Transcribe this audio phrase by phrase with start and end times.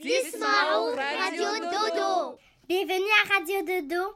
[0.00, 2.38] Dismao Radio Dodo.
[2.68, 4.14] Bienvenue à Radio Dodo.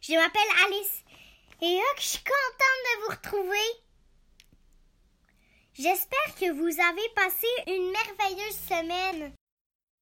[0.00, 1.04] Je m'appelle Alice
[1.60, 3.68] et hop, je suis contente de vous retrouver.
[5.74, 9.34] J'espère que vous avez passé une merveilleuse semaine.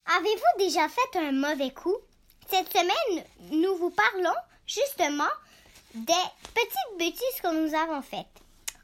[0.05, 1.97] Avez-vous déjà fait un mauvais coup?
[2.49, 4.37] Cette semaine, nous vous parlons
[4.69, 5.25] justement
[5.95, 6.13] des
[6.55, 8.27] petites bêtises que nous avons faites.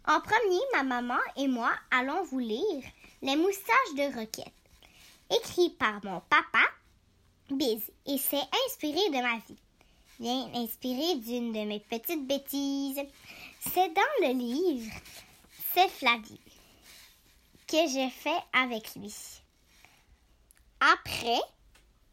[0.08, 2.82] En premier, ma maman et moi allons vous lire
[3.22, 4.52] Les moustaches de Roquette,
[5.36, 6.64] écrit par mon papa,
[7.50, 9.56] Biz, et c'est inspiré de ma vie.
[10.18, 13.02] Bien inspiré d'une de mes petites bêtises.
[13.60, 14.92] C'est dans le livre
[15.74, 16.40] C'est Flavie
[17.66, 19.14] que j'ai fait avec lui.
[20.80, 21.40] Après,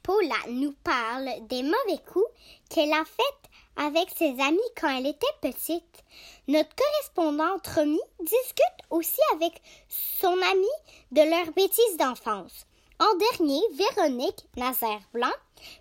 [0.04, 2.26] Paula nous parle des mauvais coups
[2.70, 6.04] qu'elle a faits avec ses amis quand elle était petite.
[6.48, 10.68] Notre correspondante Romy discute aussi avec son amie
[11.12, 12.66] de leurs bêtises d'enfance.
[13.00, 15.32] En dernier, Véronique Nazaire Blanc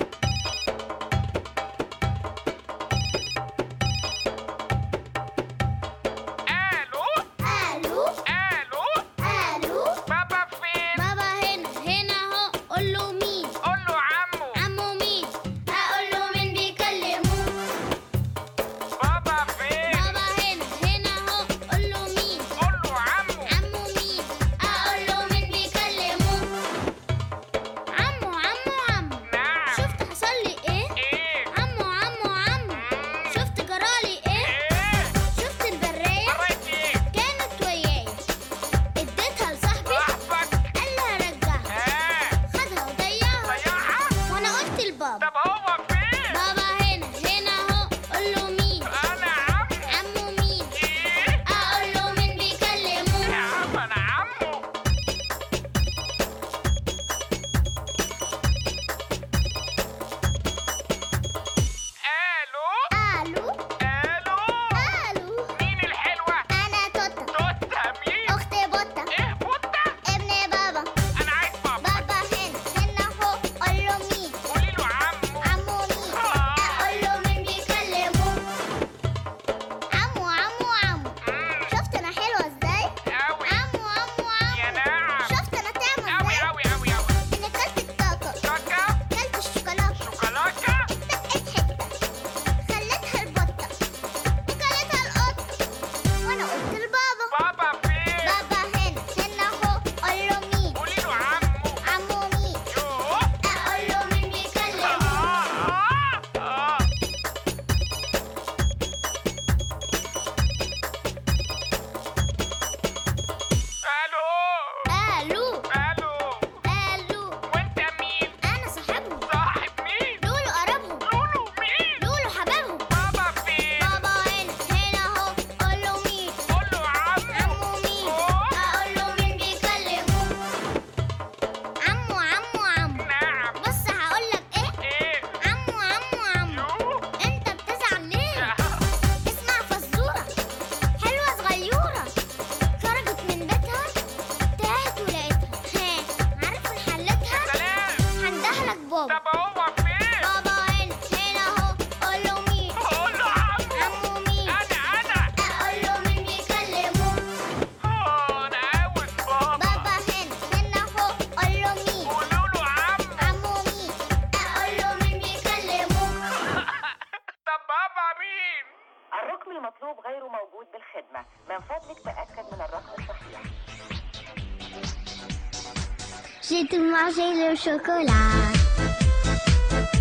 [176.42, 178.30] J'ai tout mangé le chocolat.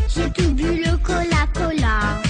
[0.07, 2.28] J'ai tout bu le cola-cola.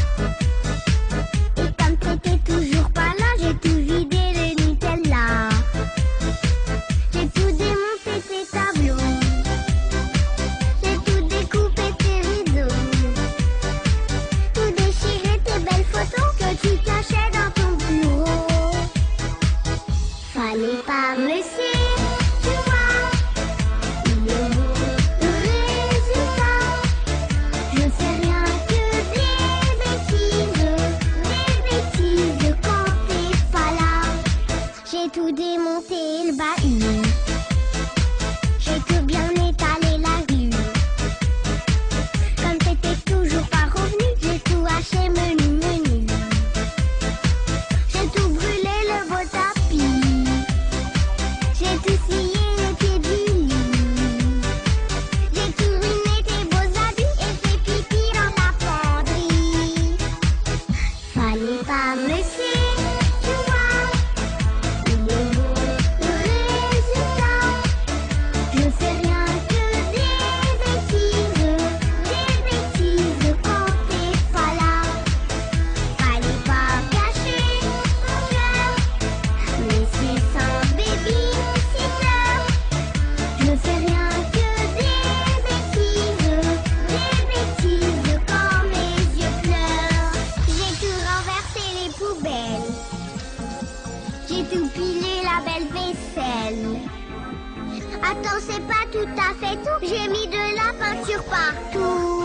[98.19, 99.79] Attends, c'est pas tout à fait tout.
[99.81, 102.18] J'ai mis de la peinture partout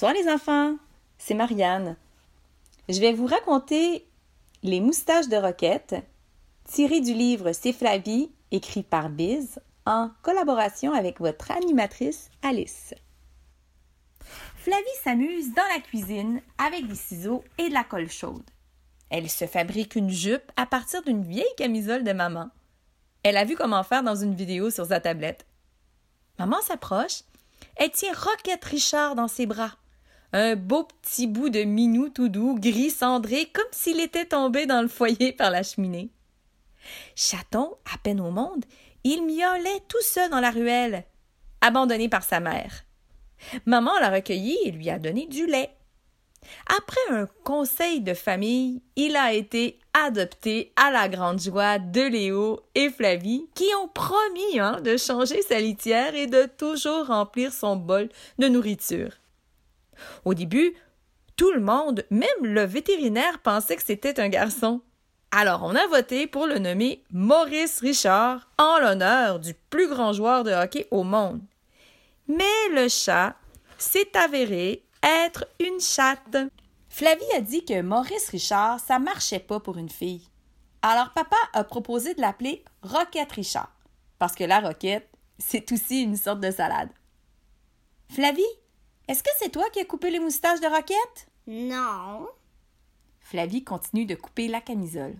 [0.00, 0.76] Bonsoir les enfants,
[1.18, 1.96] c'est Marianne.
[2.88, 4.06] Je vais vous raconter
[4.62, 5.96] Les moustaches de Roquette,
[6.62, 12.94] tiré du livre C'est Flavie, écrit par Biz, en collaboration avec votre animatrice Alice.
[14.58, 18.48] Flavie s'amuse dans la cuisine avec des ciseaux et de la colle chaude.
[19.10, 22.50] Elle se fabrique une jupe à partir d'une vieille camisole de maman.
[23.24, 25.44] Elle a vu comment faire dans une vidéo sur sa tablette.
[26.38, 27.22] Maman s'approche.
[27.74, 29.72] Elle tient Roquette Richard dans ses bras.
[30.32, 34.82] Un beau petit bout de minou tout doux, gris cendré, comme s'il était tombé dans
[34.82, 36.10] le foyer par la cheminée.
[37.16, 38.64] Chaton, à peine au monde,
[39.04, 41.04] il miaulait tout seul dans la ruelle,
[41.62, 42.84] abandonné par sa mère.
[43.64, 45.70] Maman l'a recueilli et lui a donné du lait.
[46.66, 52.60] Après un conseil de famille, il a été adopté à la grande joie de Léo
[52.74, 57.76] et Flavie, qui ont promis hein, de changer sa litière et de toujours remplir son
[57.76, 58.08] bol
[58.38, 59.10] de nourriture.
[60.24, 60.74] Au début,
[61.36, 64.82] tout le monde, même le vétérinaire, pensait que c'était un garçon.
[65.30, 70.42] Alors on a voté pour le nommer Maurice Richard en l'honneur du plus grand joueur
[70.42, 71.40] de hockey au monde.
[72.26, 73.36] Mais le chat
[73.76, 76.36] s'est avéré être une chatte.
[76.88, 80.28] Flavie a dit que Maurice Richard, ça marchait pas pour une fille.
[80.82, 83.72] Alors papa a proposé de l'appeler Roquette Richard,
[84.18, 86.90] parce que la roquette, c'est aussi une sorte de salade.
[88.10, 88.42] Flavie,
[89.08, 91.28] est-ce que c'est toi qui as coupé les moustaches de Roquette?
[91.46, 92.28] Non.
[93.20, 95.16] Flavie continue de couper la camisole.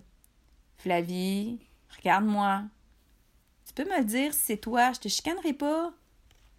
[0.77, 1.59] Flavie,
[1.97, 2.63] regarde-moi.
[3.65, 5.91] Tu peux me le dire si c'est toi, je te chicanerai pas?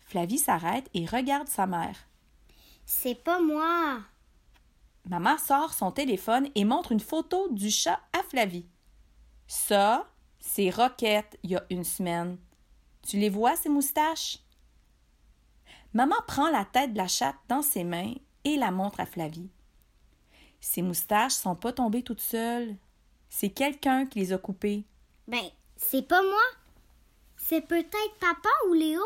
[0.00, 1.96] Flavie s'arrête et regarde sa mère.
[2.84, 4.00] C'est pas moi.
[5.08, 8.66] Maman sort son téléphone et montre une photo du chat à Flavie.
[9.46, 10.08] Ça,
[10.40, 12.38] c'est Roquette il y a une semaine.
[13.06, 14.38] Tu les vois, ces moustaches?
[15.92, 19.50] Maman prend la tête de la chatte dans ses mains et la montre à Flavie.
[20.60, 22.76] Ces moustaches sont pas tombées toutes seules.
[23.28, 24.84] C'est quelqu'un qui les a coupées.
[25.26, 25.42] Ben,
[25.76, 26.42] c'est pas moi.
[27.36, 29.02] C'est peut-être papa ou Léo.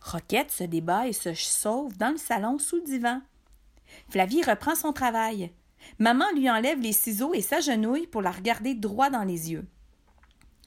[0.00, 3.20] Roquette se débat et se sauve dans le salon sous le divan.
[4.08, 5.52] Flavie reprend son travail.
[5.98, 9.66] Maman lui enlève les ciseaux et s'agenouille pour la regarder droit dans les yeux.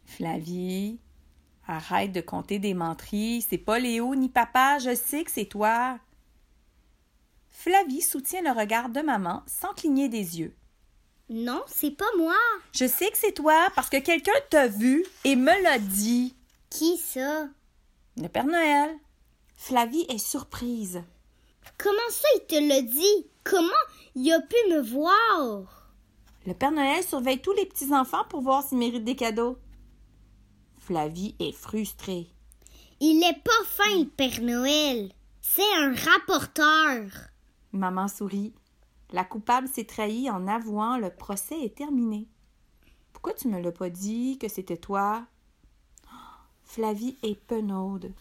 [0.05, 0.99] Flavie,
[1.69, 3.45] arrête de compter des menteries.
[3.47, 5.99] C'est pas Léo ni papa, je sais que c'est toi.
[7.49, 10.55] Flavie soutient le regard de maman sans cligner des yeux.
[11.29, 12.37] Non, c'est pas moi.
[12.71, 16.35] Je sais que c'est toi parce que quelqu'un t'a vu et me l'a dit.
[16.69, 17.47] Qui ça?
[18.17, 18.89] Le Père Noël.
[19.55, 21.03] Flavie est surprise.
[21.77, 23.27] Comment ça, il te l'a dit?
[23.43, 23.67] Comment
[24.15, 25.91] il a pu me voir?
[26.47, 29.57] Le Père Noël surveille tous les petits-enfants pour voir s'ils méritent des cadeaux.
[30.89, 32.25] Flavie est frustrée.
[32.99, 35.11] Il est pas fin, le Père Noël.
[35.39, 37.11] C'est un rapporteur.
[37.73, 38.55] Maman sourit.
[39.11, 42.27] La coupable s'est trahie en avouant le procès est terminé.
[43.13, 45.27] Pourquoi tu me l'as pas dit que c'était toi?
[46.63, 48.11] Flavie est penaude.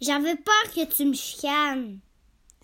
[0.00, 1.98] J'avais peur que tu me chicanes.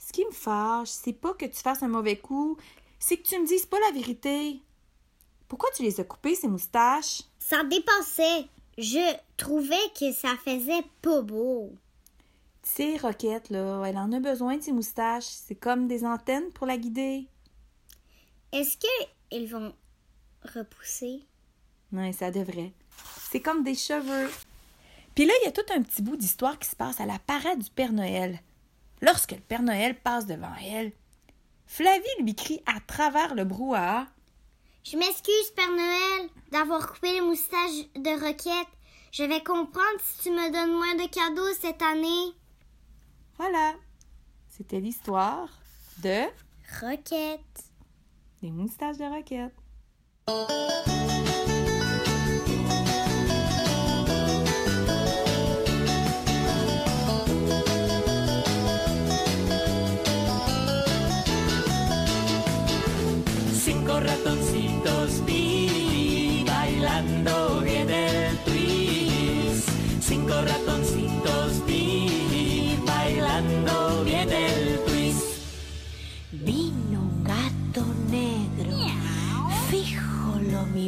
[0.00, 2.56] Ce qui me fâche, c'est pas que tu fasses un mauvais coup,
[3.00, 4.62] c'est que tu me dises pas la vérité.
[5.48, 7.22] Pourquoi tu les as coupées, ces moustaches?
[7.40, 8.48] Ça dépassait.
[8.78, 11.72] Je trouvais que ça faisait pas beau.
[12.62, 15.24] Tu sais, Roquette, là, elle en a besoin de ses moustaches.
[15.24, 17.26] C'est comme des antennes pour la guider.
[18.52, 19.74] Est-ce qu'ils vont
[20.54, 21.24] repousser?
[21.92, 22.72] Oui, ça devrait.
[23.32, 24.30] C'est comme des cheveux.
[25.16, 27.18] Puis là, il y a tout un petit bout d'histoire qui se passe à la
[27.18, 28.38] parade du Père Noël.
[29.02, 30.92] Lorsque le Père Noël passe devant elle,
[31.66, 34.06] Flavie lui crie à travers le brouhaha
[34.84, 38.68] Je m'excuse, Père Noël, d'avoir coupé les moustaches de Roquette.
[39.12, 42.34] Je vais comprendre si tu me donnes moins de cadeaux cette année.
[43.36, 43.74] Voilà.
[44.48, 45.48] C'était l'histoire
[46.02, 46.24] de
[46.80, 47.40] Roquette.
[48.42, 49.54] Les moustaches de Roquette.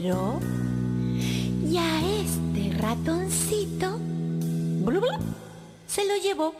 [0.00, 0.40] Miró
[1.70, 5.10] y a este ratoncito blu, blu,
[5.86, 6.54] se lo llevó.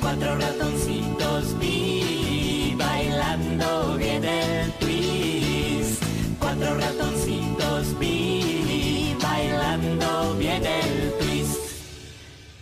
[0.00, 6.02] Cuatro ratoncitos vi bailando bien el twist.
[6.40, 11.58] Cuatro ratoncitos vi bailando bien el twist.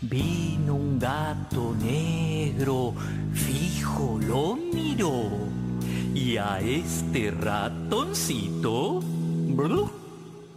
[0.03, 2.93] Vino un gato negro,
[3.33, 5.50] fijo lo miró.
[6.31, 9.91] Y a este ratoncito blu,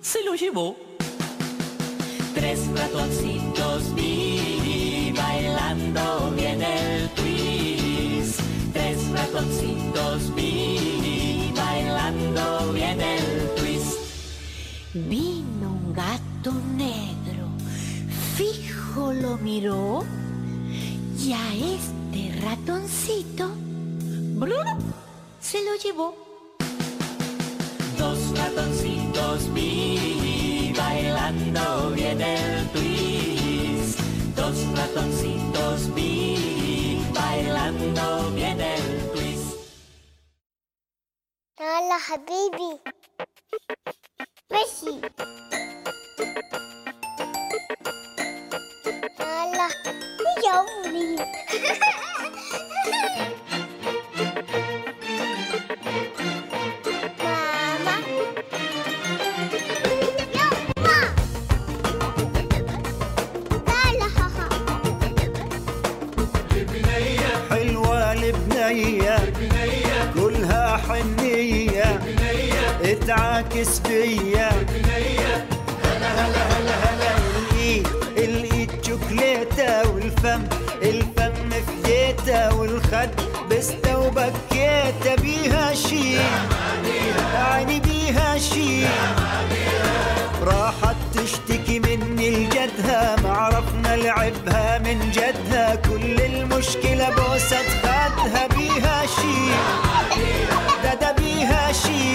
[0.03, 0.75] se lo llevó.
[2.35, 8.39] Tres ratoncitos vi bailando bien el twist.
[8.71, 13.97] Tres ratoncitos vi bailando bien el twist.
[14.93, 17.47] Vino un gato negro,
[18.37, 20.03] fijo lo miró
[21.19, 23.49] y a este ratoncito
[24.35, 24.55] blu,
[25.53, 26.15] se lo llevó.
[27.99, 33.99] Dos ratoncitos vi bailando bien el twist.
[34.35, 39.57] Dos ratoncitos vi bailando bien el twist.
[41.59, 42.71] Hola, baby,
[44.49, 45.01] Messi.
[49.19, 49.69] Hola,
[50.23, 51.25] muy aburrido.
[73.03, 74.49] اتعاكس بيا
[75.83, 77.11] هلا هلا هلا هلا
[77.51, 80.41] الايد الايد شوكليتة والفم
[80.81, 83.09] الفم فديتة والخد
[83.51, 86.17] بستة وبكيتة بيها شي.
[87.35, 88.85] عيني بيها شي.
[90.43, 95.75] راحت تشتكي مني لجدها ما عرفنا لعبها من جدها.
[95.75, 99.51] كل المشكلة بوسة خدها بيها شي.
[100.83, 102.13] ده ده بيها شي.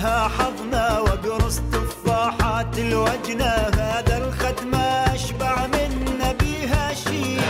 [0.00, 4.78] منها حظنا وقرص تفاحات الوجنة هذا الختمة
[5.14, 7.40] أشبع من نبي شي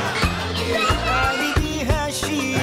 [1.11, 2.57] علي بيها شي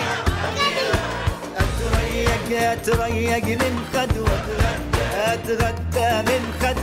[1.58, 4.18] أتريق أتريق من خد
[5.16, 6.78] أتغدى من خد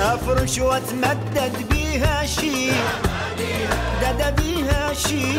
[0.00, 2.70] أفرش وأتمدد بيها شي
[4.02, 5.38] دد بيها شي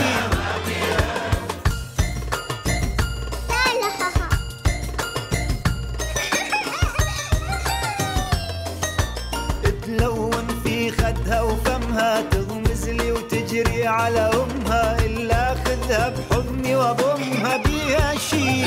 [11.30, 15.06] خذها وفمها تغمز لي وتجري على أمها.
[15.06, 18.66] إلا خذها بحضني واضمها بيها شي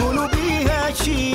[0.00, 1.34] قولوا بيها شي.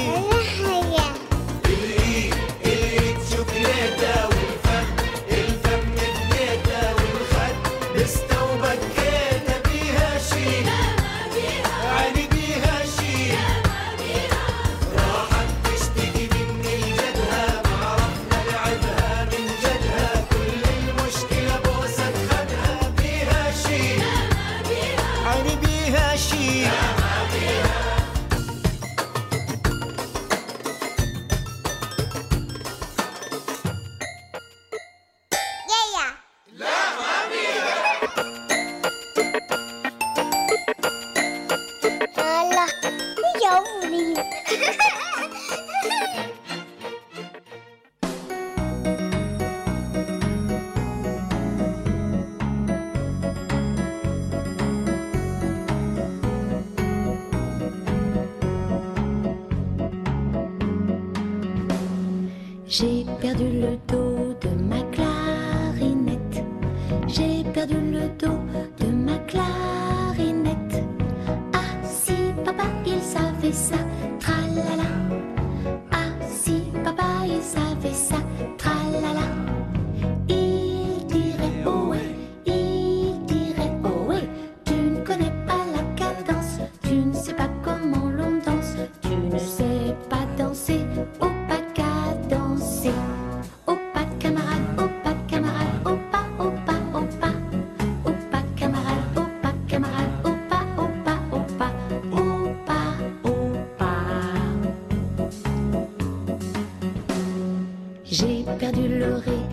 [109.06, 109.45] pleurer.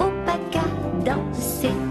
[0.00, 0.64] au PACA
[1.04, 1.83] danser.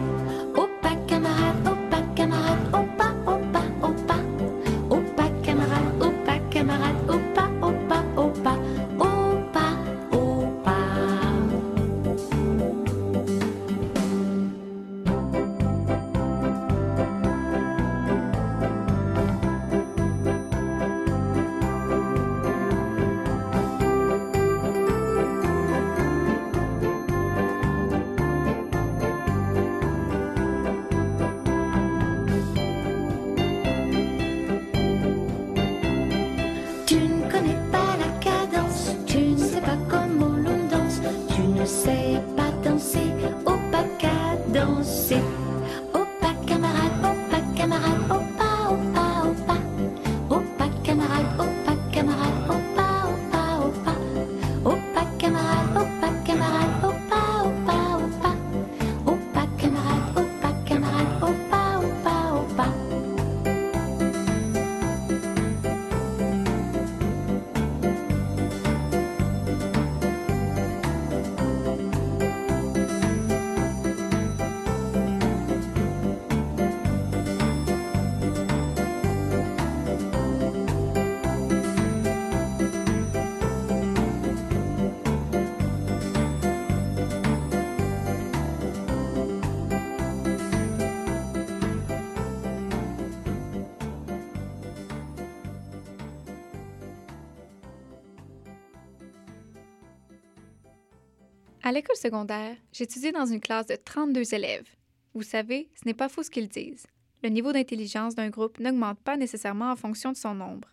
[101.66, 104.68] À l'école secondaire, j'étudiais dans une classe de 32 élèves.
[105.14, 106.88] Vous savez, ce n'est pas faux ce qu'ils disent.
[107.24, 110.68] Le niveau d'intelligence d'un groupe n'augmente pas nécessairement en fonction de son nombre.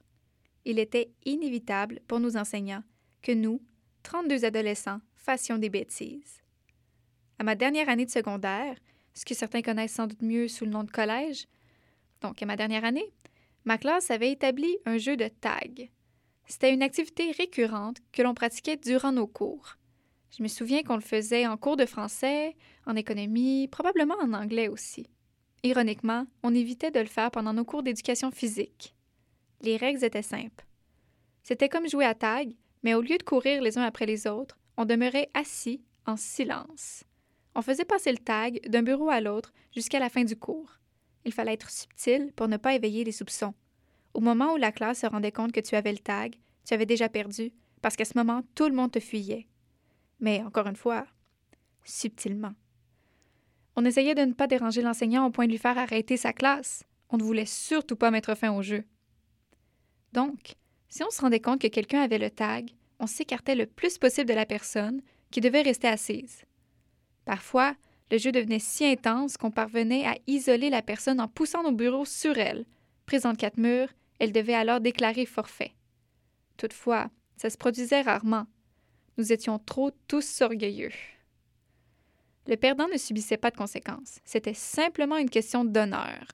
[0.64, 2.82] Il était inévitable pour nos enseignants
[3.22, 3.62] que nous,
[4.02, 6.42] 32 adolescents, fassions des bêtises.
[7.38, 8.74] À ma dernière année de secondaire,
[9.14, 11.46] ce que certains connaissent sans doute mieux sous le nom de collège,
[12.20, 13.12] donc à ma dernière année,
[13.64, 15.88] ma classe avait établi un jeu de tag.
[16.48, 19.76] C'était une activité récurrente que l'on pratiquait durant nos cours.
[20.36, 24.68] Je me souviens qu'on le faisait en cours de français, en économie, probablement en anglais
[24.68, 25.06] aussi.
[25.62, 28.94] Ironiquement, on évitait de le faire pendant nos cours d'éducation physique.
[29.62, 30.64] Les règles étaient simples.
[31.42, 34.58] C'était comme jouer à tag, mais au lieu de courir les uns après les autres,
[34.76, 37.04] on demeurait assis en silence.
[37.54, 40.78] On faisait passer le tag d'un bureau à l'autre jusqu'à la fin du cours.
[41.24, 43.54] Il fallait être subtil pour ne pas éveiller les soupçons.
[44.14, 46.86] Au moment où la classe se rendait compte que tu avais le tag, tu avais
[46.86, 49.46] déjà perdu, parce qu'à ce moment, tout le monde te fuyait.
[50.20, 51.06] Mais encore une fois,
[51.84, 52.52] subtilement.
[53.76, 56.84] On essayait de ne pas déranger l'enseignant au point de lui faire arrêter sa classe.
[57.08, 58.84] On ne voulait surtout pas mettre fin au jeu.
[60.12, 60.54] Donc,
[60.88, 64.28] si on se rendait compte que quelqu'un avait le tag, on s'écartait le plus possible
[64.28, 66.44] de la personne qui devait rester assise.
[67.24, 67.74] Parfois,
[68.10, 72.04] le jeu devenait si intense qu'on parvenait à isoler la personne en poussant nos bureaux
[72.04, 72.66] sur elle.
[73.06, 75.72] Prise entre quatre murs, elle devait alors déclarer forfait.
[76.56, 78.46] Toutefois, ça se produisait rarement.
[79.18, 80.92] Nous étions trop tous orgueilleux.
[82.46, 84.18] Le perdant ne subissait pas de conséquences.
[84.24, 86.24] C'était simplement une question d'honneur.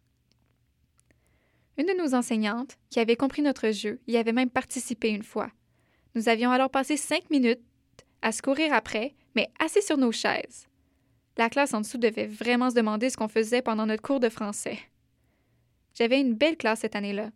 [1.79, 5.51] Une de nos enseignantes, qui avait compris notre jeu, y avait même participé une fois.
[6.15, 7.61] Nous avions alors passé cinq minutes
[8.23, 10.67] à se courir après, mais assis sur nos chaises.
[11.37, 14.31] La classe en dessous devait vraiment se demander ce qu'on faisait pendant notre cours de
[14.31, 14.79] français.
[15.95, 17.31] J'avais une belle classe cette année-là.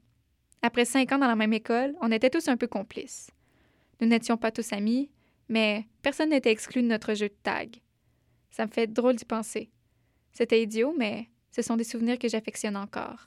[0.62, 3.30] Après cinq ans dans la même école, on était tous un peu complices.
[4.00, 5.10] Nous n'étions pas tous amis,
[5.50, 7.82] mais personne n'était exclu de notre jeu de tag.
[8.52, 9.68] Ça me fait drôle d'y penser.
[10.32, 13.26] C'était idiot, mais ce sont des souvenirs que j'affectionne encore.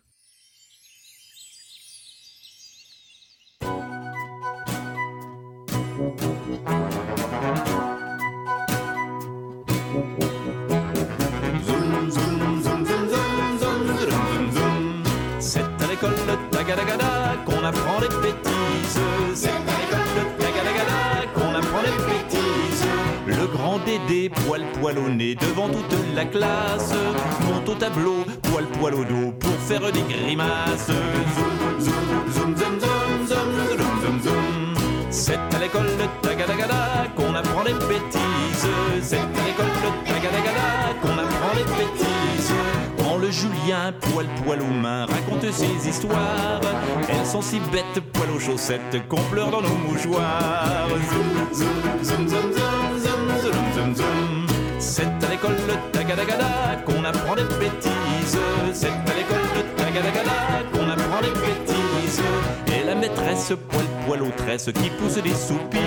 [15.40, 19.83] C'est à l'école de Tagadagada qu'on apprend les bêtises.
[23.94, 24.30] Grand Dédé,
[24.80, 26.94] poil au nez devant toute la classe,
[27.48, 30.88] monte au tableau, poil poil au dos pour faire des grimaces.
[30.88, 30.96] Zoom,
[31.80, 34.76] zoom, zoom, zoom, zoom, zoom, zoom, zoom, zoom.
[35.12, 38.68] C'est à l'école de Tagadagada qu'on apprend les bêtises.
[39.02, 42.54] C'est à l'école de Tagadagada qu'on apprend les bêtises.
[42.98, 46.62] Quand le Julien, poil poil aux mains, raconte ses histoires,
[47.10, 50.88] elles sont si bêtes, poil aux chaussettes, qu'on pleure dans nos mouchoirs.
[50.90, 53.13] Zoom, zoom, zoom, zoom, zoom, zoom,
[54.80, 58.38] c'est à l'école de Tagadagada qu'on apprend des bêtises.
[58.74, 60.32] C'est à l'école de Tagadagada
[60.72, 62.22] qu'on apprend des bêtises.
[62.68, 65.82] Et la maîtresse poil poil aux tresses qui pousse des soupirs.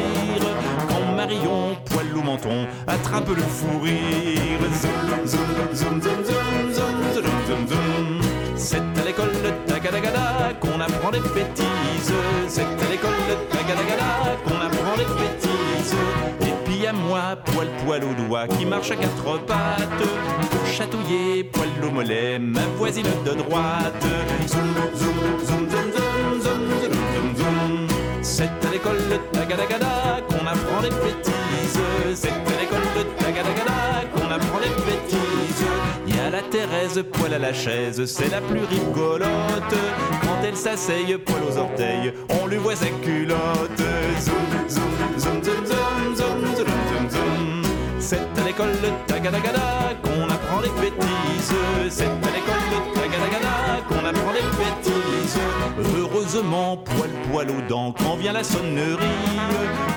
[0.89, 4.61] Quand Marion poil au menton attrape le fou rire.
[4.75, 8.21] Zoom zoom zoom zoom zoom zoom zoom zoom
[8.57, 12.13] C'est à l'école de Tagadagada qu'on apprend des bêtises.
[12.49, 14.56] C'est à l'école de Tagadagada qu'on
[17.45, 20.09] poil poil aux doigts, qui marche à quatre pattes,
[20.51, 24.05] pour chatouiller poil au mollet, ma voisine de droite.
[24.47, 24.61] Zoom,
[24.95, 25.15] zoom,
[25.47, 27.89] zoom, zoom, zoom, zoom, zoom, zoom,
[28.23, 31.81] C'est à l'école de Tagadagada qu'on apprend les bêtises.
[32.15, 35.65] C'est à l'école de Tagadagada qu'on apprend les bêtises.
[36.07, 39.77] Y a la Thérèse, poil à la chaise, c'est la plus rigolote.
[40.23, 43.83] Quand elle s'asseye, poil aux orteils, on lui voit sa culotte.
[44.21, 44.35] zoom,
[44.69, 46.57] zoom, zoom, zoom, zoom, zoom.
[46.57, 46.66] zoom.
[48.57, 49.61] C'est à l'école de Tagadagada
[50.03, 51.55] qu'on apprend les bêtises.
[51.91, 55.39] C'est à l'école de Tagadagada qu'on apprend les bêtises.
[55.99, 58.97] Heureusement, poil poil aux dents, quand vient la sonnerie,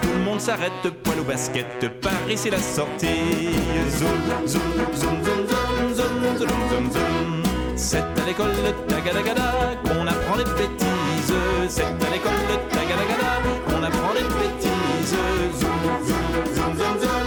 [0.02, 3.56] tout le monde s'arrête, poil au basket, par ici la sortie.
[3.91, 4.10] Zoom,
[4.45, 7.43] zoom, zoom, zoom, zoom, zoom, zoom, zoom, zoom.
[7.78, 9.54] C'est à l'école de Tagadagada
[9.86, 11.34] qu'on apprend les bêtises.
[11.69, 13.32] C'est à l'école de Tagadagada
[13.67, 15.15] qu'on apprend les bêtises.
[15.60, 17.19] Zoom, zoom, zoom, zoom.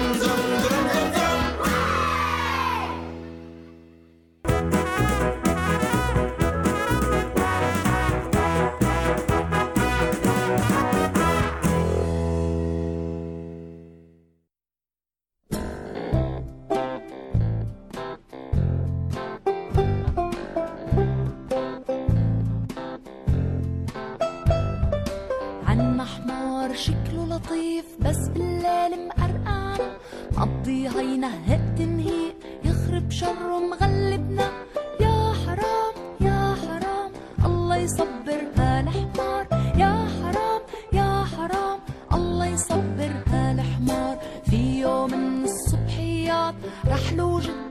[42.52, 44.16] يصبرها الحمار
[44.50, 46.54] في يوم من الصبحيات
[46.86, 47.61] رحلوا جدا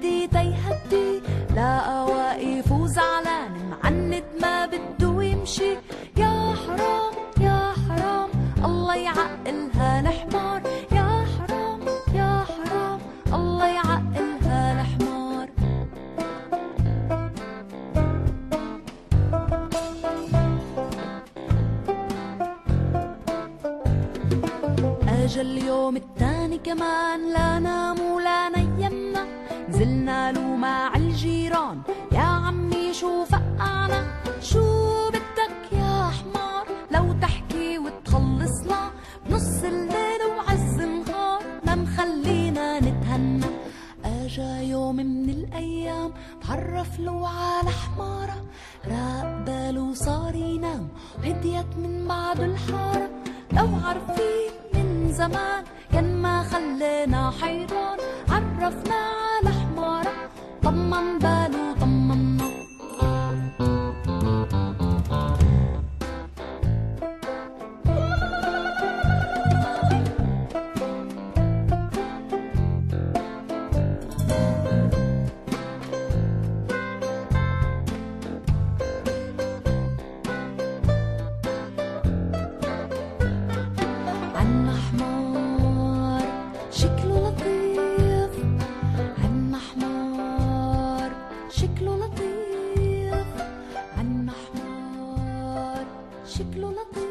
[96.37, 97.10] Şıklona kıyım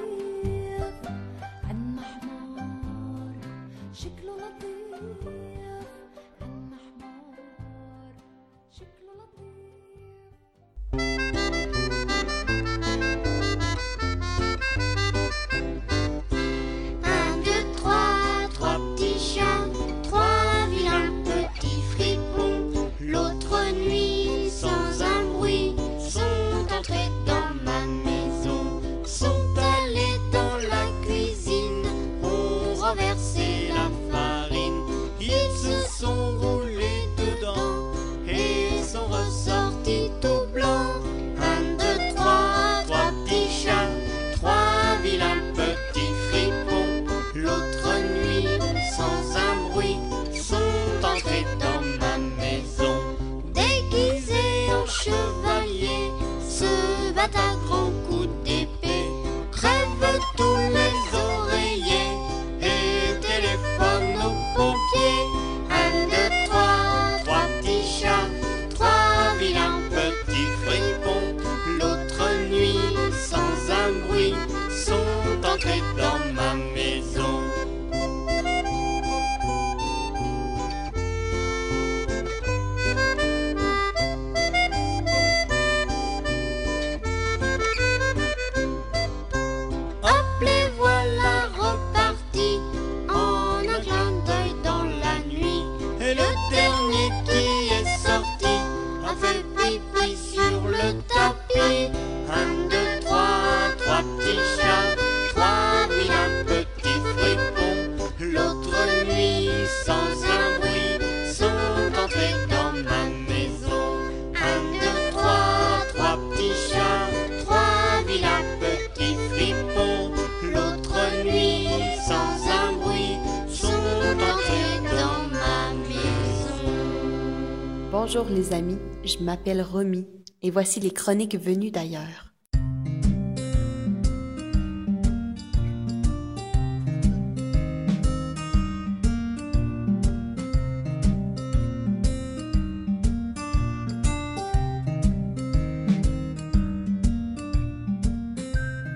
[128.12, 130.04] Bonjour les amis, je m'appelle Romy
[130.42, 132.34] et voici les chroniques venues d'ailleurs.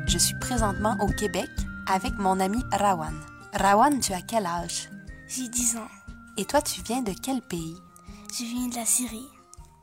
[0.09, 1.49] Je suis présentement au Québec
[1.87, 3.15] avec mon ami Rawan.
[3.53, 4.91] Rawan, tu as quel âge?
[5.29, 5.89] J'ai 10 ans.
[6.37, 7.77] Et toi, tu viens de quel pays?
[8.37, 9.29] Je viens de la Syrie.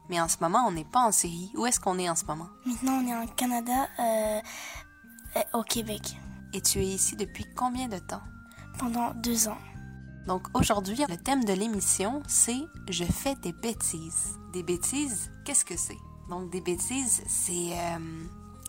[0.10, 1.52] Mais en ce moment, on n'est pas en Syrie.
[1.56, 2.50] Où est-ce qu'on est en ce moment?
[2.66, 4.42] Maintenant, on est en Canada, euh,
[5.38, 6.02] euh, au Québec,
[6.52, 8.22] Et tu es ici depuis combien de temps?
[8.78, 9.58] Pendant deux ans.
[10.28, 12.60] Donc aujourd'hui, le thème de l'émission, c'est
[12.90, 14.38] Je fais des bêtises.
[14.52, 15.98] Des bêtises, qu'est-ce que c'est?
[16.30, 18.00] Donc des bêtises, c'est euh,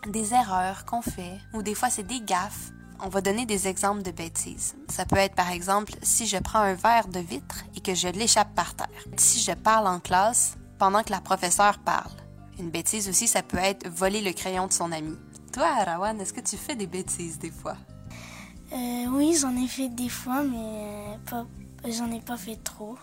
[0.06, 2.70] des erreurs qu'on fait ou des fois c'est des gaffes.
[3.04, 4.76] On va donner des exemples de bêtises.
[4.88, 8.06] Ça peut être par exemple si je prends un verre de vitre et que je
[8.06, 8.86] l'échappe par terre.
[9.16, 12.12] Si je parle en classe pendant que la professeure parle.
[12.60, 15.18] Une bêtise aussi, ça peut être voler le crayon de son ami.
[15.52, 17.76] Toi, Arawan, est-ce que tu fais des bêtises des fois?
[18.72, 21.44] Euh, oui, j'en ai fait des fois, mais euh, pas,
[21.90, 22.96] j'en ai pas fait trop.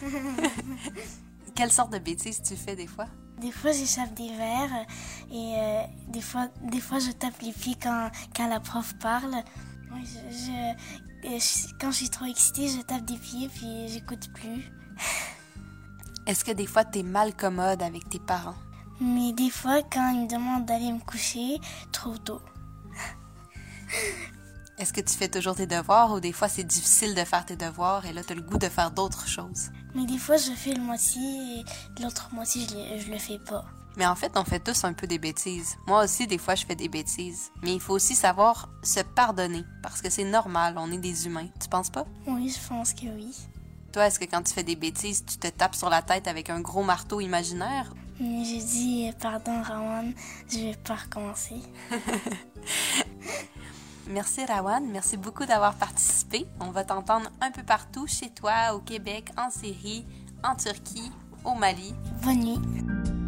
[1.54, 3.06] Quelle sorte de bêtises tu fais des fois?
[3.42, 4.86] Des fois j'échappe des verres
[5.30, 9.34] et euh, des, fois, des fois je tape les pieds quand, quand la prof parle.
[9.34, 13.88] Ouais, je- je- euh, je- quand je suis trop excitée, je tape des pieds puis
[13.88, 14.62] j'écoute plus.
[16.26, 18.54] Est-ce que des fois t'es mal commode avec tes parents?
[19.00, 21.58] Mais des fois, quand ils me demandent d'aller me coucher,
[21.90, 22.40] trop tôt.
[24.78, 27.56] Est-ce que tu fais toujours tes devoirs ou des fois c'est difficile de faire tes
[27.56, 29.70] devoirs et là t'as le goût de faire d'autres choses?
[29.94, 31.20] Mais des fois, je fais le moitié
[31.60, 33.64] et l'autre moitié, je, le- je le fais pas.
[33.96, 35.76] Mais en fait, on fait tous un peu des bêtises.
[35.86, 37.50] Moi aussi, des fois, je fais des bêtises.
[37.62, 41.48] Mais il faut aussi savoir se pardonner parce que c'est normal, on est des humains.
[41.60, 42.06] Tu penses pas?
[42.26, 43.36] Oui, je pense que oui.
[43.92, 46.48] Toi, est-ce que quand tu fais des bêtises, tu te tapes sur la tête avec
[46.48, 47.92] un gros marteau imaginaire?
[48.18, 50.14] Je dis euh, pardon, Rawan,
[50.50, 51.56] je vais pas recommencer.
[54.08, 56.46] Merci Rawan, merci beaucoup d'avoir participé.
[56.60, 60.04] On va t'entendre un peu partout chez toi, au Québec, en Syrie,
[60.42, 61.10] en Turquie,
[61.44, 61.94] au Mali.
[62.22, 63.21] Bonne nuit.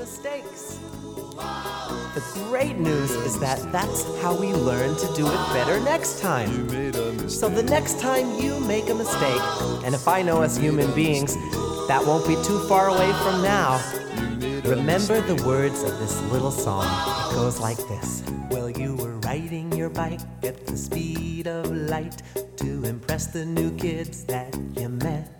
[0.00, 0.80] Mistakes.
[2.14, 7.28] The great news is that that's how we learn to do it better next time.
[7.28, 9.42] So the next time you make a mistake,
[9.84, 11.34] and if I know as human beings,
[11.86, 13.78] that won't be too far away from now,
[14.64, 16.86] remember the words of this little song.
[17.30, 18.22] It goes like this.
[18.50, 22.22] Well, you were riding your bike at the speed of light
[22.56, 25.39] to impress the new kids that you met.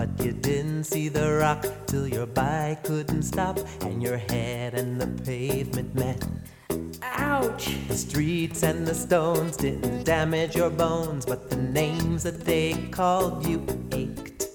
[0.00, 4.98] But you didn't see the rock till your bike couldn't stop and your head and
[4.98, 6.26] the pavement met.
[7.02, 7.76] Ouch!
[7.86, 13.46] The streets and the stones didn't damage your bones, but the names that they called
[13.46, 14.46] you ached.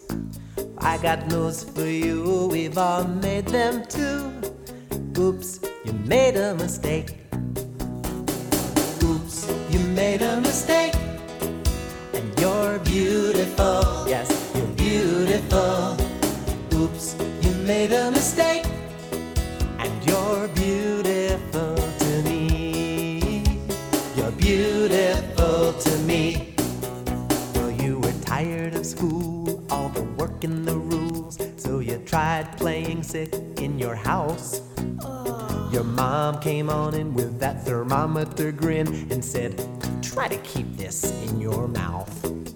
[0.80, 4.34] I got news for you, we've all made them too.
[5.16, 7.18] Oops, you made a mistake.
[9.04, 10.96] Oops, you made a mistake.
[12.16, 14.35] And you're beautiful, yes,
[14.96, 15.98] beautiful.
[16.74, 18.66] Oops, you made a mistake.
[19.80, 23.44] And you're beautiful to me.
[24.16, 26.56] You're beautiful to me.
[27.56, 31.38] Well, you were tired of school, all the work and the rules.
[31.58, 34.62] So you tried playing sick in your house.
[35.74, 39.52] Your mom came on in with that thermometer grin and said,
[40.02, 42.55] Try to keep this in your mouth.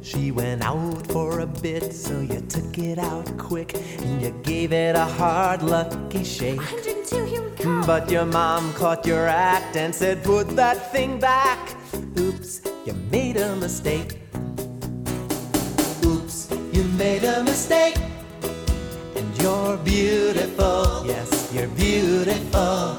[0.00, 4.72] She went out for a bit, so you took it out quick and you gave
[4.72, 6.58] it a hard, lucky shake.
[6.58, 7.82] 102, here we go.
[7.84, 11.76] But your mom caught your act and said, Put that thing back.
[12.16, 14.20] Oops, you made a mistake.
[16.04, 17.96] Oops, you made a mistake.
[19.16, 21.04] And you're beautiful.
[21.06, 22.98] Yes, you're beautiful.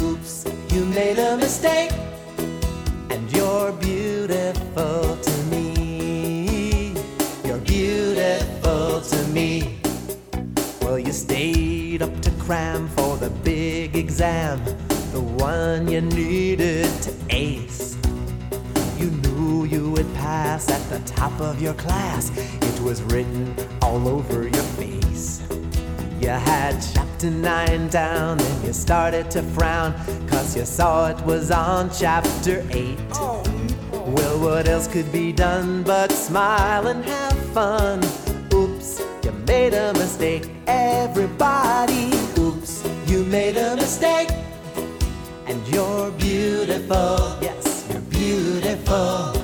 [0.00, 1.92] Oops, you made a mistake.
[3.10, 5.31] And you're beautiful to
[11.12, 14.64] you stayed up to cram for the big exam,
[15.12, 17.98] the one you needed to ace.
[18.96, 22.30] You knew you would pass at the top of your class.
[22.38, 25.42] It was written all over your face.
[26.18, 29.92] You had chapter 9 down and you started to frown
[30.28, 32.98] cause you saw it was on chapter 8.
[33.92, 38.00] Well, what else could be done but smile and have fun?
[39.52, 42.10] Made a mistake, everybody.
[42.38, 44.30] Oops, you made a mistake.
[45.46, 49.36] And you're beautiful, yes, you're beautiful.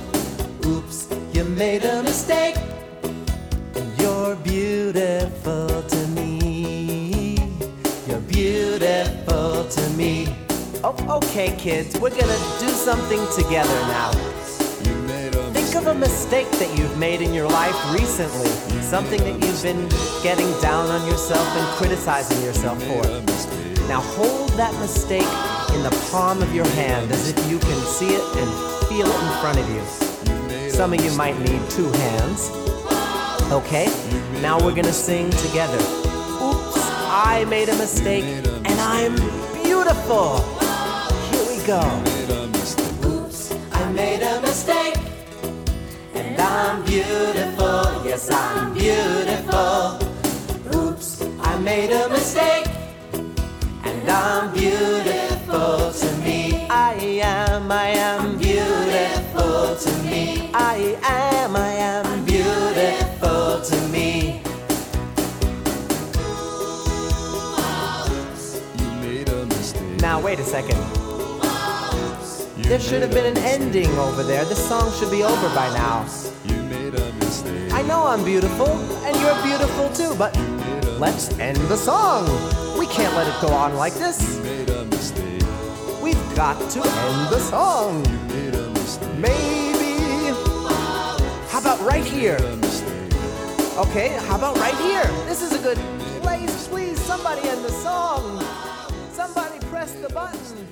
[0.65, 2.57] Oops, you made a mistake.
[3.75, 7.37] And you're beautiful to me.
[8.07, 10.35] You're beautiful to me.
[10.83, 14.11] Oh, okay, kids, we're gonna do something together now.
[15.69, 18.49] Think of a mistake that you've made in your life recently.
[18.81, 19.87] Something that you've been
[20.23, 23.03] getting down on yourself and criticizing yourself for.
[23.87, 25.29] Now hold that mistake
[25.77, 29.23] in the palm of your hand as if you can see it and feel it
[29.23, 30.71] in front of you.
[30.71, 32.49] Some of you might need two hands.
[33.53, 33.93] Okay,
[34.41, 35.77] now we're gonna sing together.
[36.41, 36.81] Oops,
[37.12, 39.16] I made a mistake and I'm
[39.62, 40.39] beautiful.
[41.29, 42.18] Here we go.
[46.61, 48.03] I'm beautiful.
[48.05, 50.01] Yes, I'm beautiful.
[50.75, 52.67] Oops, I made a mistake
[53.85, 56.67] and I'm beautiful to me.
[56.69, 60.51] I am, I am beautiful to me.
[60.53, 64.43] I am, I am beautiful to me.
[70.01, 70.79] Now, wait a second.
[72.65, 74.45] There should have been an ending over there.
[74.45, 76.05] This song should be over by now.
[77.89, 78.68] Know I'm beautiful,
[79.07, 80.36] and you're beautiful too, but
[81.01, 82.26] let's end the song.
[82.78, 84.36] We can't let it go on like this.
[86.03, 88.03] We've got to end the song.
[89.18, 90.34] Maybe.
[91.49, 92.36] How about right here?
[93.78, 95.07] Okay, how about right here?
[95.24, 95.78] This is a good
[96.20, 96.68] place.
[96.68, 98.45] Please, somebody end the song.
[99.12, 100.68] Somebody press the button.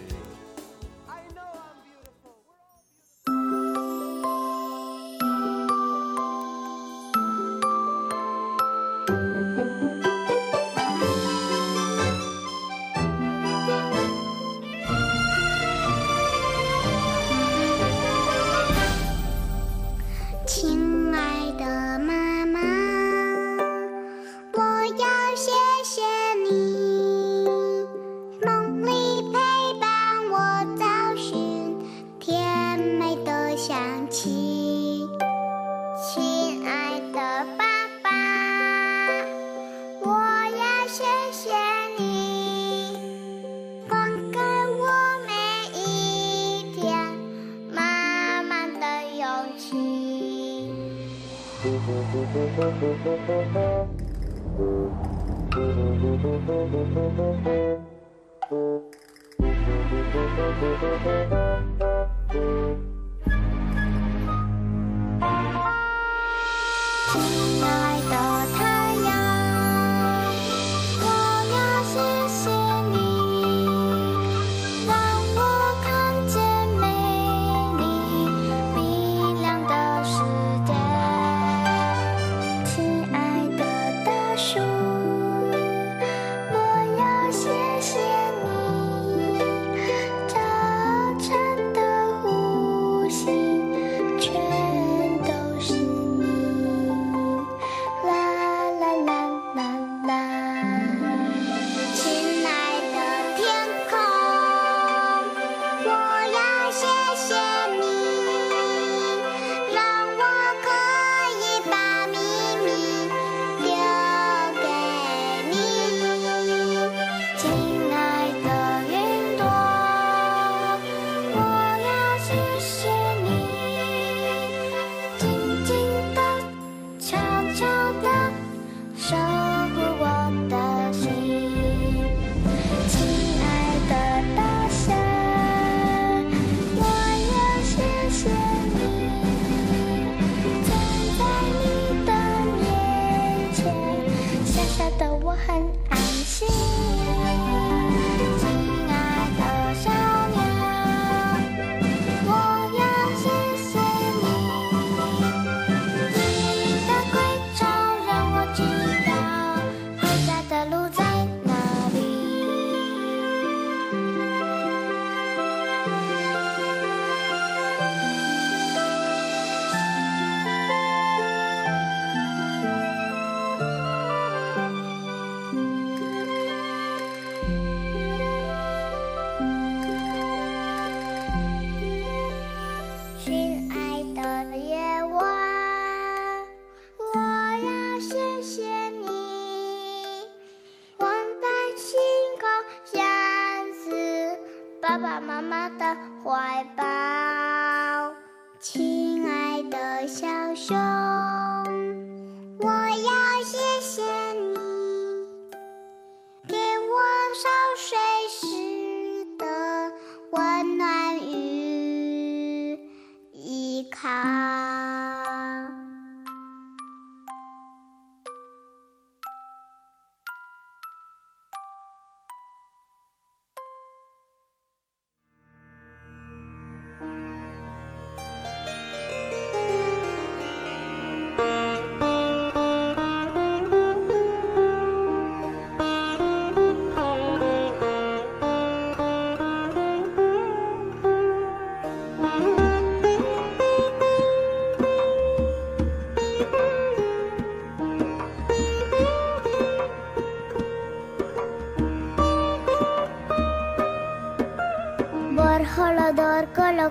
[67.14, 67.45] oh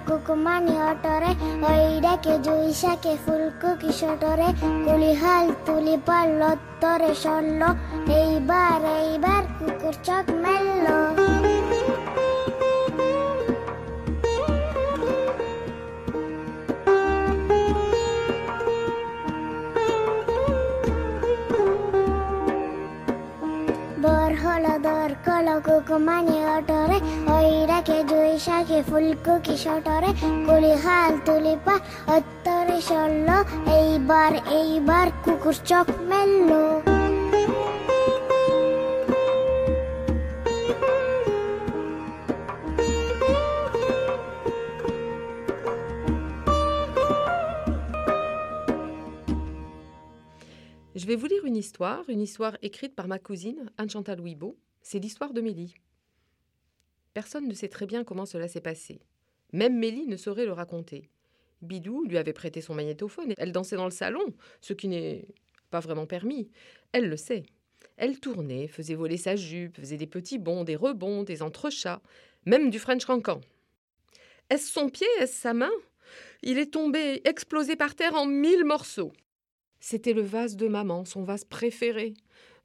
[0.08, 1.32] কুকুমানি অটরে,
[1.70, 4.50] ওই ডাকে জুই শাকে, ফুলকু কিশোটরে
[4.86, 7.62] কুলিহাল তুলি পাল লত্তরে সরল।
[8.22, 10.26] এইবার এইবার কুকুর চক
[25.65, 26.99] কলকুকুমানি অটরে
[27.35, 30.11] ওইডাকে জুইশাকে ফুলকু কিশটরে
[30.47, 31.75] কুলিহাল তুলি পা
[32.17, 33.29] অত্তরে সরল
[33.79, 36.51] এইবার এইবার কুকুর চক মেলল
[50.95, 54.53] Je vais vous lire une histoire, une histoire écrite par ma cousine Anne-Chantal Louibeau.
[54.88, 55.74] c'est l'histoire de Mélie.
[57.16, 59.02] Personne ne sait très bien comment cela s'est passé.
[59.52, 61.10] Même Mélie ne saurait le raconter.
[61.64, 65.26] Bidou lui avait prêté son magnétophone et elle dansait dans le salon, ce qui n'est
[65.72, 66.52] pas vraiment permis.
[66.92, 67.48] Elle le sait.
[67.98, 72.04] Elle tournait, faisait voler sa jupe, faisait des petits bonds, des rebonds, des entrechats,
[72.46, 73.42] même du French cancan.
[74.52, 75.08] Est-ce son pied?
[75.20, 75.72] Est-ce sa main?
[76.44, 79.14] Il est tombé, explosé par terre en mille morceaux.
[79.80, 82.14] C'était le vase de maman, son vase préféré.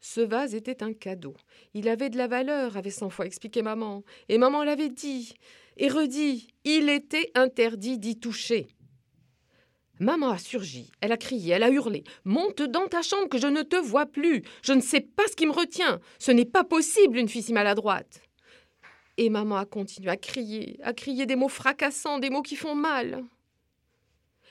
[0.00, 1.34] Ce vase était un cadeau.
[1.74, 4.02] Il avait de la valeur, avait cent fois expliqué maman.
[4.28, 5.34] Et maman l'avait dit
[5.76, 6.48] et redit.
[6.64, 8.66] Il était interdit d'y toucher.
[9.98, 12.04] Maman a surgi, elle a crié, elle a hurlé.
[12.24, 14.42] Monte dans ta chambre que je ne te vois plus.
[14.62, 16.00] Je ne sais pas ce qui me retient.
[16.18, 18.22] Ce n'est pas possible, une fille si maladroite.
[19.18, 22.74] Et maman a continué à crier, à crier des mots fracassants, des mots qui font
[22.74, 23.22] mal.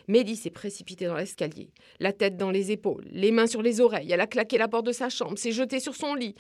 [0.10, 4.12] Mélie s'est précipitée dans l'escalier, la tête dans les épaules, les mains sur les oreilles.
[4.12, 6.34] Elle a claqué la porte de sa chambre, s'est jetée sur son lit,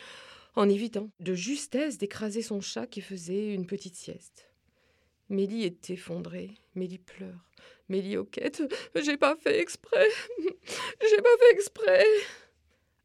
[0.55, 4.49] en évitant de justesse d'écraser son chat qui faisait une petite sieste.
[5.29, 6.49] Mélie est effondrée.
[6.73, 7.51] Mélie pleure.
[7.89, 8.63] Mélie hoquette.
[8.95, 10.07] J'ai pas fait exprès.
[11.07, 12.05] J'ai pas fait exprès.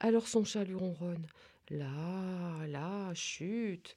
[0.00, 1.26] Alors son chat lui ronronne.
[1.68, 3.94] Là, là, chut.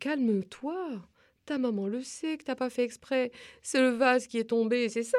[0.00, 1.02] Calme-toi.
[1.46, 3.30] Ta maman le sait que t'as pas fait exprès.
[3.62, 5.18] C'est le vase qui est tombé, c'est ça?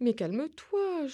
[0.00, 1.06] Mais calme-toi.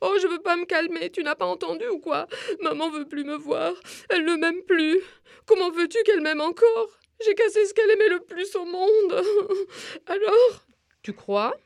[0.00, 1.10] Oh, je veux pas me calmer.
[1.10, 2.26] Tu n'as pas entendu ou quoi?
[2.62, 3.72] Maman veut plus me voir.
[4.10, 5.00] Elle ne m'aime plus.
[5.46, 6.98] Comment veux-tu qu'elle m'aime encore?
[7.24, 9.22] J'ai cassé ce qu'elle aimait le plus au monde.
[10.06, 10.66] Alors,
[11.02, 11.56] tu crois?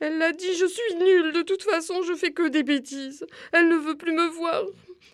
[0.00, 1.32] Elle l'a dit, je suis nulle.
[1.32, 3.24] De toute façon, je fais que des bêtises.
[3.52, 4.64] Elle ne veut plus me voir.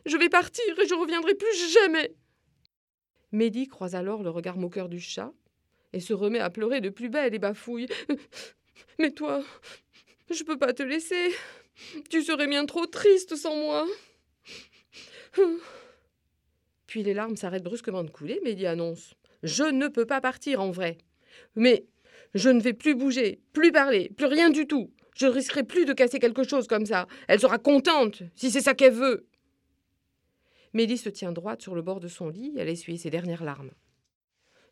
[0.07, 2.15] Je vais partir et je reviendrai plus jamais.
[3.31, 5.33] Mélie croise alors le regard moqueur du chat
[5.93, 7.89] et se remet à pleurer de plus belle et bafouille.
[8.99, 9.43] Mais toi,
[10.31, 11.31] je peux pas te laisser.
[12.11, 13.87] Tu serais bien trop triste sans moi.
[16.87, 20.71] Puis les larmes s'arrêtent brusquement de couler, Mélie annonce Je ne peux pas partir en
[20.71, 20.99] vrai.
[21.55, 21.87] Mais
[22.35, 24.91] je ne vais plus bouger, plus parler, plus rien du tout.
[25.15, 27.07] Je ne risquerai plus de casser quelque chose comme ça.
[27.27, 29.27] Elle sera contente, si c'est ça qu'elle veut.
[30.73, 33.71] Mélie se tient droite sur le bord de son lit, elle essuie ses dernières larmes.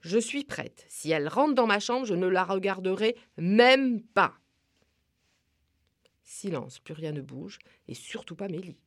[0.07, 0.87] Je suis prête.
[0.89, 4.35] Si elle rentre dans ma chambre, je ne la regarderai même pas.
[6.23, 8.79] Silence, plus rien ne bouge, et surtout pas Mélie.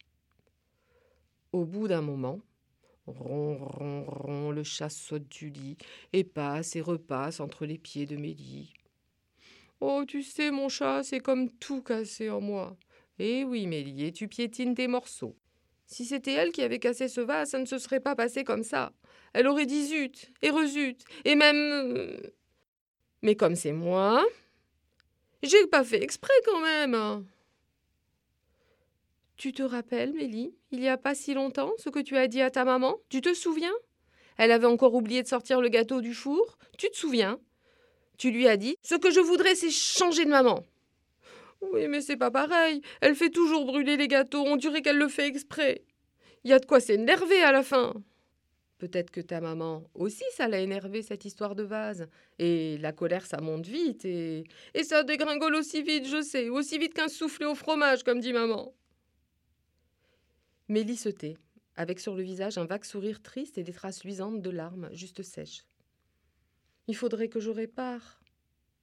[1.52, 2.40] Au bout d'un moment,
[3.06, 5.76] ron, ron, ron, le chat saute du lit
[6.14, 8.74] et passe et repasse entre les pieds de Mélie.
[9.82, 12.78] Oh, tu sais, mon chat, c'est comme tout cassé en moi.
[13.18, 15.36] Eh oui, Mélie, tu piétines tes morceaux.
[15.90, 18.62] Si c'était elle qui avait cassé ce vase, ça ne se serait pas passé comme
[18.62, 18.94] ça.
[19.34, 21.56] Elle aurait dit zut et rezut, et même.
[21.56, 22.16] euh,
[23.24, 24.24] Mais comme c'est moi,
[25.42, 27.26] j'ai pas fait exprès quand même.
[29.36, 32.42] Tu te rappelles, Mélie, il y a pas si longtemps, ce que tu as dit
[32.42, 32.98] à ta maman?
[33.10, 33.74] Tu te souviens?
[34.38, 36.60] Elle avait encore oublié de sortir le gâteau du four.
[36.78, 37.40] Tu te souviens?
[38.18, 40.64] Tu lui as dit Ce que je voudrais, c'est changer de maman.
[41.62, 42.82] Oui, mais c'est pas pareil.
[43.02, 44.44] Elle fait toujours brûler les gâteaux.
[44.46, 45.84] On dirait qu'elle le fait exprès.
[46.44, 47.94] Il y a de quoi s'énerver à la fin.
[48.78, 52.08] Peut-être que ta maman aussi, ça l'a énervé, cette histoire de vase.
[52.40, 54.06] Et la colère, ça monte vite.
[54.06, 56.48] Et, et ça dégringole aussi vite, je sais.
[56.48, 58.74] Aussi vite qu'un soufflé au fromage, comme dit maman.
[60.70, 61.36] Mélie se tait,
[61.76, 65.24] avec sur le visage un vague sourire triste et des traces luisantes de larmes, juste
[65.24, 65.66] sèches.
[66.88, 68.19] Il faudrait que je répare.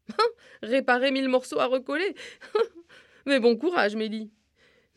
[0.62, 2.14] Réparer mille morceaux à recoller
[3.26, 4.30] Mais bon courage, Mélie.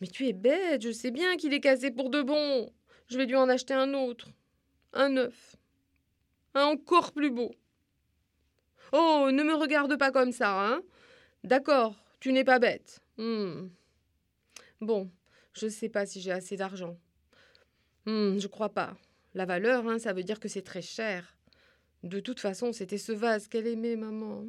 [0.00, 2.72] Mais tu es bête, je sais bien qu'il est cassé pour de bon.
[3.08, 4.28] Je vais lui en acheter un autre.
[4.92, 5.56] Un neuf.
[6.54, 7.52] Un encore plus beau.
[8.92, 10.82] Oh, ne me regarde pas comme ça, hein
[11.44, 13.00] D'accord, tu n'es pas bête.
[13.18, 13.68] Hmm.
[14.80, 15.10] Bon,
[15.52, 16.98] je ne sais pas si j'ai assez d'argent.
[18.06, 18.96] Hmm, je crois pas.
[19.34, 21.36] La valeur, hein, ça veut dire que c'est très cher.
[22.02, 24.46] De toute façon, c'était ce vase qu'elle aimait, maman.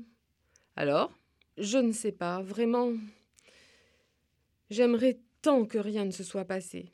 [0.75, 1.11] Alors,
[1.57, 2.93] je ne sais pas, vraiment.
[4.69, 6.91] J'aimerais tant que rien ne se soit passé.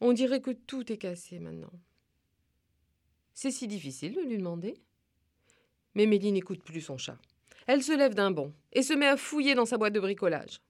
[0.00, 1.72] On dirait que tout est cassé maintenant.
[3.32, 4.74] C'est si difficile de lui demander.
[5.94, 7.18] Mais Mélie n'écoute plus son chat.
[7.66, 10.60] Elle se lève d'un bond et se met à fouiller dans sa boîte de bricolage.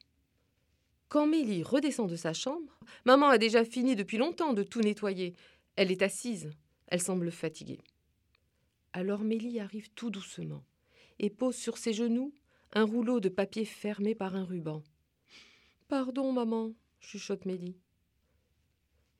[1.08, 5.34] Quand Mélie redescend de sa chambre, maman a déjà fini depuis longtemps de tout nettoyer.
[5.76, 6.50] Elle est assise.
[6.86, 7.80] Elle semble fatiguée.
[8.92, 10.62] Alors Mélie arrive tout doucement
[11.18, 12.34] et pose sur ses genoux
[12.72, 14.82] un rouleau de papier fermé par un ruban.
[15.88, 17.78] Pardon, maman, chuchote Mélie.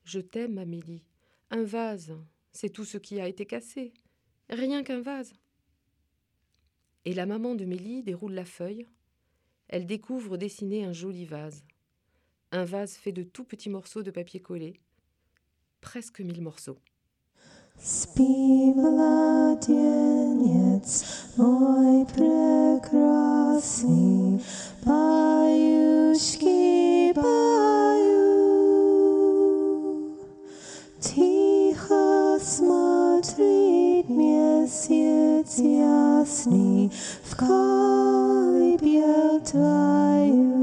[0.03, 1.03] Je t'aime, Amélie.
[1.51, 2.13] Un vase,
[2.51, 3.93] c'est tout ce qui a été cassé.
[4.49, 5.33] Rien qu'un vase.
[7.05, 8.87] Et la maman de Mélie déroule la feuille.
[9.67, 11.63] Elle découvre dessiner un joli vase.
[12.51, 14.79] Un vase fait de tout petits morceaux de papier collé.
[15.81, 16.79] Presque mille morceaux.
[17.83, 19.75] Спи, младенец
[21.37, 24.41] мой прекрасный,
[24.83, 26.53] баюшки,
[27.13, 28.15] баю.
[30.99, 36.91] Тихо смотрит месяц ясный
[37.23, 40.55] в колыбель твою.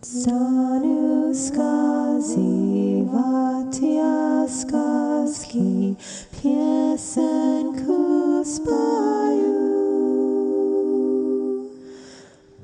[0.00, 5.94] Стану сказывать я Kwiatkowski
[6.32, 8.00] piosenku
[8.44, 9.54] spaju.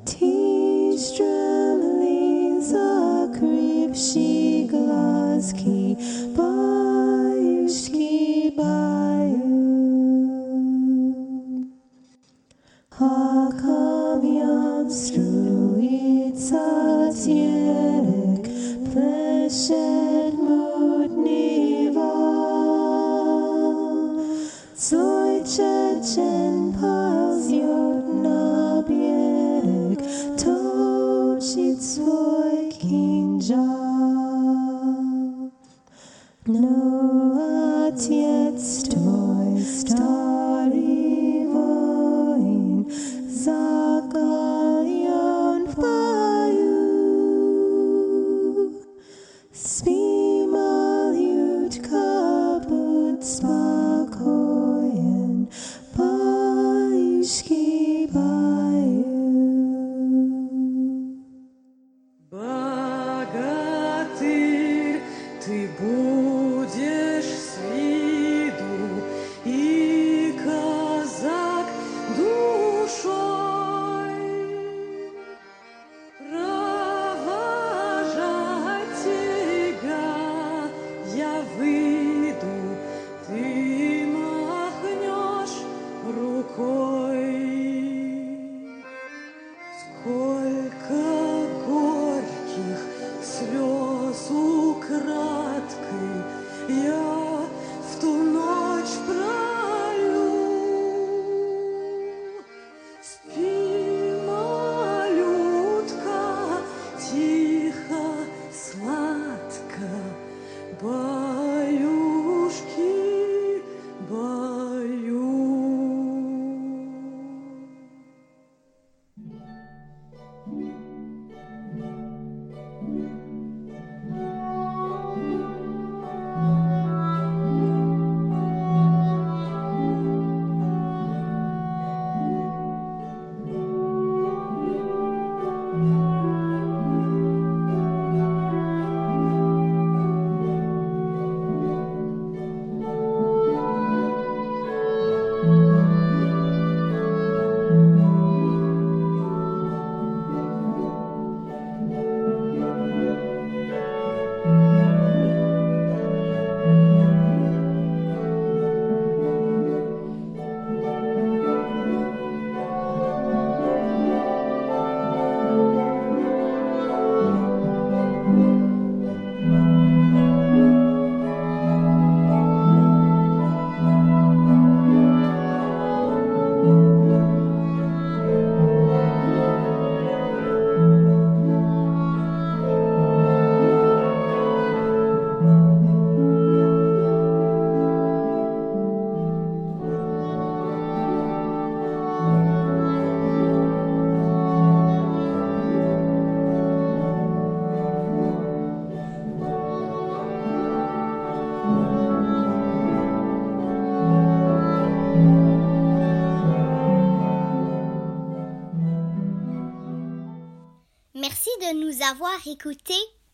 [0.04, 5.96] Tiż drzemli zakrypsi glaski,
[6.36, 9.50] How baju.
[13.00, 13.02] A
[13.62, 16.64] kamiam struica
[17.24, 18.44] tierek
[18.92, 19.93] plesze
[33.48, 33.58] job.
[36.46, 38.96] No, Art jetzt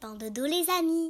[0.00, 1.09] Bon Dodo les amis.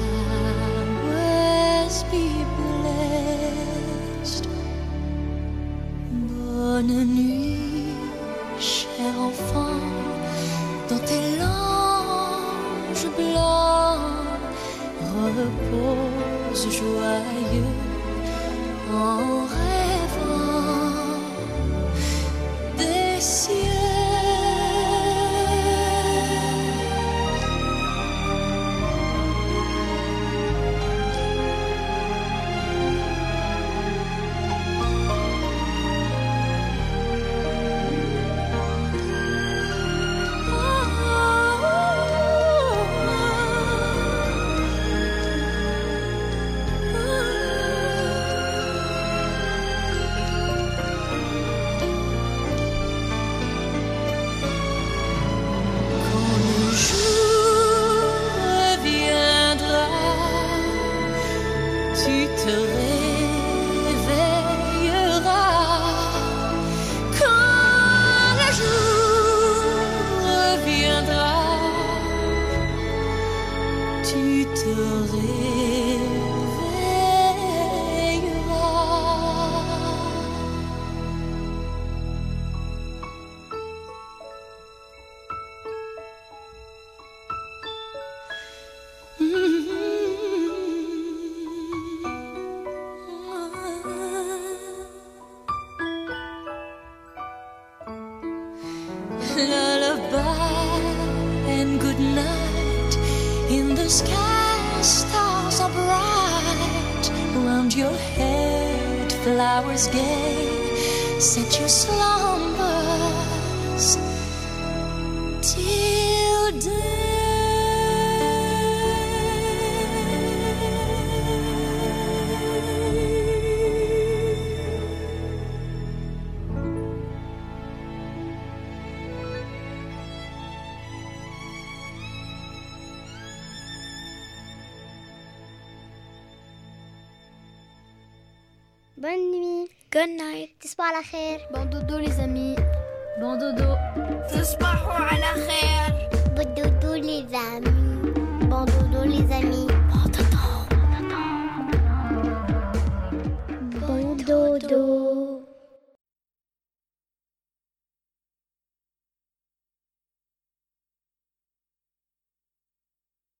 [62.03, 62.90] tu te.